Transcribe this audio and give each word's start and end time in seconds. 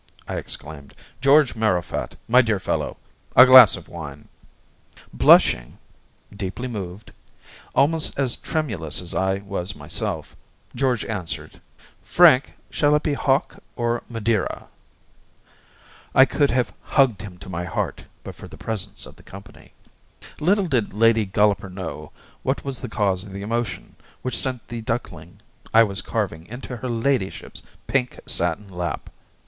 I 0.27 0.37
exclaimed, 0.37 0.95
'George 1.21 1.53
Marrowfat, 1.53 2.15
my 2.27 2.41
dear 2.41 2.57
fellow! 2.59 2.97
a 3.35 3.45
glass 3.45 3.75
of 3.75 3.87
wine!' 3.87 4.29
Blushing 5.13 5.77
deeply 6.35 6.67
moved 6.67 7.11
almost 7.75 8.17
as 8.17 8.35
tremulous 8.35 8.99
as 8.99 9.13
I 9.13 9.37
was 9.45 9.75
myself, 9.75 10.35
George 10.75 11.05
answered, 11.05 11.61
'FRANK, 12.01 12.55
SHALL 12.71 12.95
IT 12.95 13.03
BE 13.03 13.13
HOCK 13.13 13.59
OR 13.75 14.01
MADEIRA? 14.09 14.65
I 16.15 16.25
could 16.25 16.49
have 16.49 16.73
hugged 16.81 17.21
him 17.21 17.37
to 17.37 17.47
my 17.47 17.65
heart 17.65 18.05
but 18.23 18.33
for 18.33 18.47
the 18.47 18.57
presence 18.57 19.05
of 19.05 19.17
the 19.17 19.21
company. 19.21 19.71
Little 20.39 20.65
did 20.65 20.95
Lady 20.95 21.27
Golloper 21.27 21.69
know 21.69 22.11
what 22.41 22.65
was 22.65 22.81
the 22.81 22.89
cause 22.89 23.23
of 23.23 23.33
the 23.33 23.43
emotion 23.43 23.95
which 24.23 24.35
sent 24.35 24.67
the 24.67 24.81
duckling 24.81 25.41
I 25.75 25.83
was 25.83 26.01
carving 26.01 26.47
into 26.47 26.77
her 26.77 26.89
ladyship's 26.89 27.61
pink 27.85 28.19
satin 28.25 28.67
lap. 28.71 29.11